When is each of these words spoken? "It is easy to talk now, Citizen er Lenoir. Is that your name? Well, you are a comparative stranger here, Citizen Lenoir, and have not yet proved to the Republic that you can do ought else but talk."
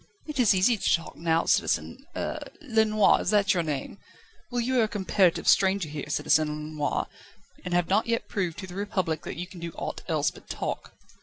"It 0.25 0.39
is 0.39 0.55
easy 0.55 0.77
to 0.77 0.93
talk 0.95 1.15
now, 1.15 1.45
Citizen 1.45 2.07
er 2.17 2.39
Lenoir. 2.59 3.21
Is 3.21 3.29
that 3.29 3.53
your 3.53 3.61
name? 3.61 3.99
Well, 4.49 4.59
you 4.59 4.79
are 4.79 4.85
a 4.85 4.87
comparative 4.87 5.47
stranger 5.47 5.89
here, 5.89 6.09
Citizen 6.09 6.47
Lenoir, 6.49 7.05
and 7.63 7.75
have 7.75 7.87
not 7.87 8.07
yet 8.07 8.27
proved 8.27 8.57
to 8.57 8.65
the 8.65 8.73
Republic 8.73 9.21
that 9.25 9.37
you 9.37 9.45
can 9.45 9.59
do 9.59 9.71
ought 9.75 10.01
else 10.07 10.31
but 10.31 10.49
talk." 10.49 10.95